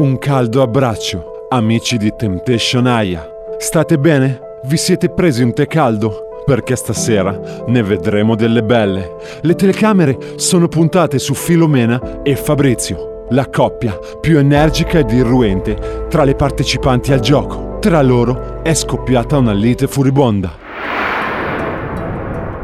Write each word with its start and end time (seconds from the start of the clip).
Un 0.00 0.16
caldo 0.16 0.62
abbraccio, 0.62 1.46
amici 1.50 1.98
di 1.98 2.10
Temptation 2.16 2.86
Aya. 2.86 3.22
State 3.58 3.98
bene? 3.98 4.40
Vi 4.64 4.78
siete 4.78 5.10
presi 5.10 5.42
un 5.42 5.52
tè 5.52 5.66
caldo? 5.66 6.42
Perché 6.46 6.74
stasera 6.74 7.38
ne 7.66 7.82
vedremo 7.82 8.34
delle 8.34 8.62
belle. 8.62 9.16
Le 9.42 9.54
telecamere 9.54 10.16
sono 10.36 10.68
puntate 10.68 11.18
su 11.18 11.34
Filomena 11.34 12.22
e 12.22 12.34
Fabrizio, 12.34 13.26
la 13.28 13.46
coppia 13.50 13.98
più 14.18 14.38
energica 14.38 15.00
ed 15.00 15.10
irruente 15.10 16.06
tra 16.08 16.24
le 16.24 16.34
partecipanti 16.34 17.12
al 17.12 17.20
gioco. 17.20 17.76
Tra 17.78 18.00
loro 18.00 18.62
è 18.62 18.72
scoppiata 18.72 19.36
una 19.36 19.52
lite 19.52 19.86
furibonda. 19.86 20.56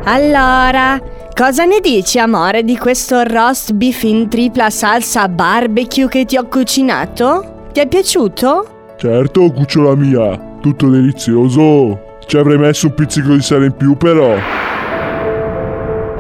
Allora, 0.05 0.99
cosa 1.37 1.67
ne 1.67 1.81
dici, 1.81 2.19
amore, 2.19 2.65
di 2.65 2.79
questo 2.79 3.23
roast 3.23 3.73
beef 3.73 4.03
in 4.05 4.27
tripla 4.27 4.71
salsa 4.71 5.29
barbecue 5.29 6.09
che 6.09 6.25
ti 6.25 6.39
ho 6.39 6.49
cucinato? 6.49 7.69
Ti 7.73 7.81
è 7.81 7.87
piaciuto? 7.87 8.95
Certo, 8.97 9.53
cucciola 9.53 9.95
mia, 9.95 10.35
tutto 10.63 10.89
delizioso. 10.89 12.17
Ci 12.27 12.39
avrei 12.39 12.57
messo 12.57 12.87
un 12.87 12.95
pizzico 12.95 13.35
di 13.35 13.43
sale 13.43 13.67
in 13.67 13.77
più, 13.77 13.99
però. 13.99 14.35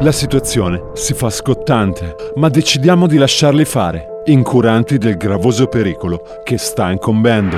La 0.00 0.12
situazione 0.12 0.91
si 0.92 1.14
fa 1.14 1.30
scottante, 1.30 2.14
ma 2.34 2.50
decidiamo 2.50 3.06
di 3.06 3.16
lasciarli 3.16 3.64
fare, 3.64 4.20
incuranti 4.26 4.98
del 4.98 5.16
gravoso 5.16 5.66
pericolo 5.66 6.20
che 6.44 6.58
sta 6.58 6.91
incombendo. 6.91 7.56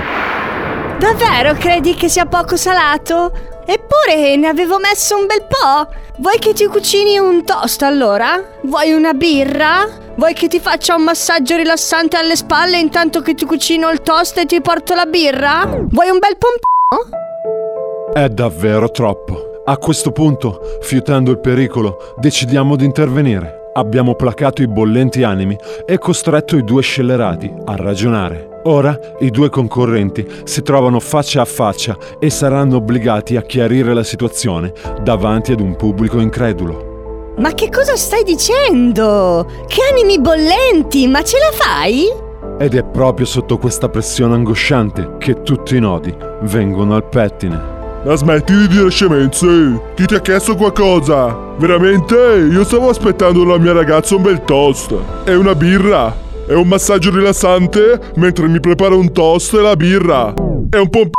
Davvero 0.99 1.55
credi 1.55 1.95
che 1.95 2.09
sia 2.09 2.27
poco 2.27 2.57
salato? 2.57 3.58
Eppure 3.71 4.37
ne 4.37 4.49
avevo 4.49 4.79
messo 4.79 5.15
un 5.15 5.27
bel 5.27 5.45
po'. 5.47 5.93
Vuoi 6.21 6.39
che 6.39 6.55
ti 6.55 6.65
cucini 6.65 7.19
un 7.19 7.45
toast 7.45 7.83
allora? 7.83 8.43
Vuoi 8.63 8.93
una 8.93 9.13
birra? 9.13 9.87
Vuoi 10.17 10.33
che 10.33 10.49
ti 10.49 10.59
faccia 10.59 10.95
un 10.95 11.03
massaggio 11.03 11.55
rilassante 11.55 12.17
alle 12.17 12.35
spalle 12.35 12.79
intanto 12.79 13.21
che 13.21 13.35
ti 13.35 13.45
cucino 13.45 13.91
il 13.91 14.01
toast 14.01 14.39
e 14.39 14.47
ti 14.47 14.63
porto 14.63 14.95
la 14.95 15.05
birra? 15.05 15.67
Vuoi 15.91 16.09
un 16.09 16.19
bel 16.19 16.39
pompino? 16.39 17.19
È 18.15 18.27
davvero 18.31 18.91
troppo. 18.91 19.61
A 19.67 19.77
questo 19.77 20.13
punto, 20.13 20.79
fiutando 20.81 21.31
il 21.31 21.39
pericolo, 21.39 22.15
decidiamo 22.17 22.75
di 22.75 22.87
intervenire. 22.87 23.71
Abbiamo 23.75 24.15
placato 24.15 24.63
i 24.63 24.67
bollenti 24.67 25.25
animi 25.25 25.59
e 25.85 25.99
costretto 25.99 26.57
i 26.57 26.65
due 26.65 26.81
scellerati 26.81 27.53
a 27.67 27.77
ragionare. 27.77 28.48
Ora 28.65 28.99
i 29.21 29.31
due 29.31 29.49
concorrenti 29.51 30.27
si 30.45 30.63
trovano 30.63 31.01
faccia 31.01 31.43
a 31.43 31.45
faccia 31.45 31.97
e 32.19 32.29
saranno 32.31 32.77
obbligati 32.77 33.37
a 33.37 33.43
chiarire 33.43 33.95
la 33.95 34.03
situazione 34.03 34.73
davanti 35.03 35.53
ad 35.53 35.61
un 35.61 35.77
pubblico 35.77 36.19
incredulo. 36.19 37.35
Ma 37.39 37.55
che 37.55 37.69
cosa 37.71 37.97
stai 37.97 38.25
dicendo? 38.25 39.47
Che 39.67 39.81
animi 39.93 40.21
bollenti, 40.21 41.07
ma 41.07 41.23
ce 41.23 41.37
la 41.39 41.57
fai? 41.57 42.07
Ed 42.59 42.75
è 42.75 42.83
proprio 42.83 43.25
sotto 43.25 43.59
questa 43.59 43.89
pressione 43.89 44.35
angosciante 44.35 45.15
che 45.19 45.43
tutti 45.43 45.77
i 45.77 45.81
nodi 45.81 46.15
vengono 46.43 46.97
al 46.97 47.09
pettine. 47.09 47.77
Ma 48.05 48.15
smetti 48.17 48.57
di 48.57 48.69
dire 48.69 48.91
scemenze! 48.91 49.81
Chi 49.95 50.07
ti 50.07 50.15
ha 50.15 50.21
chiesto 50.21 50.57
qualcosa? 50.57 51.37
Veramente? 51.59 52.17
Io 52.51 52.65
stavo 52.65 52.89
aspettando 52.89 53.45
dalla 53.45 53.59
mia 53.59 53.73
ragazza 53.73 54.17
un 54.17 54.23
bel 54.23 54.43
toast. 54.45 54.95
E 55.25 55.35
una 55.35 55.55
birra. 55.55 56.27
E 56.51 56.55
un 56.55 56.67
massaggio 56.67 57.15
rilassante 57.15 58.01
mentre 58.17 58.49
mi 58.49 58.59
prepara 58.59 58.95
un 58.95 59.13
toast 59.13 59.53
e 59.53 59.61
la 59.61 59.77
birra. 59.77 60.33
E 60.71 60.79
un 60.79 60.89
po'. 60.89 61.11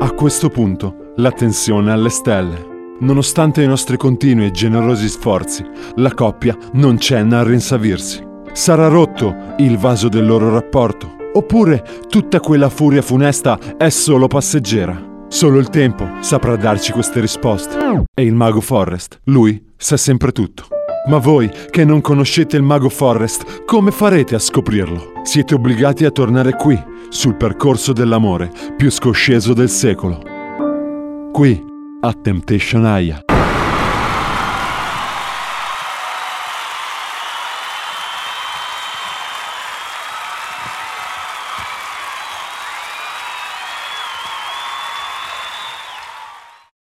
A 0.00 0.10
questo 0.10 0.48
punto, 0.48 1.12
la 1.16 1.30
tensione 1.30 1.90
è 1.90 1.92
alle 1.92 2.08
stelle. 2.08 2.72
Nonostante 2.98 3.62
i 3.62 3.68
nostri 3.68 3.96
continui 3.96 4.46
e 4.46 4.50
generosi 4.50 5.08
sforzi, 5.08 5.64
la 5.94 6.12
coppia 6.12 6.56
non 6.72 6.98
cenna 6.98 7.38
a 7.38 7.44
rinsavirsi. 7.44 8.20
Sarà 8.52 8.88
rotto 8.88 9.32
il 9.58 9.78
vaso 9.78 10.08
del 10.08 10.26
loro 10.26 10.50
rapporto? 10.50 11.14
Oppure 11.34 11.84
tutta 12.08 12.40
quella 12.40 12.70
furia 12.70 13.00
funesta 13.00 13.58
è 13.76 13.90
solo 13.90 14.26
passeggera? 14.26 15.12
Solo 15.28 15.58
il 15.58 15.70
tempo 15.70 16.08
saprà 16.18 16.56
darci 16.56 16.90
queste 16.90 17.20
risposte. 17.20 17.76
E 18.12 18.24
il 18.24 18.34
mago 18.34 18.60
Forrest, 18.60 19.20
lui, 19.24 19.62
sa 19.76 19.96
sempre 19.96 20.32
tutto. 20.32 20.73
Ma 21.06 21.18
voi, 21.18 21.50
che 21.68 21.84
non 21.84 22.00
conoscete 22.00 22.56
il 22.56 22.62
mago 22.62 22.88
Forrest, 22.88 23.64
come 23.66 23.90
farete 23.90 24.34
a 24.34 24.38
scoprirlo? 24.38 25.20
Siete 25.22 25.54
obbligati 25.54 26.06
a 26.06 26.10
tornare 26.10 26.52
qui, 26.54 26.82
sul 27.10 27.36
percorso 27.36 27.92
dell'amore 27.92 28.50
più 28.74 28.90
scosceso 28.90 29.52
del 29.52 29.68
secolo. 29.68 30.22
Qui, 31.30 31.62
a 32.00 32.12
Temptation 32.14 32.86
Aya. 32.86 33.20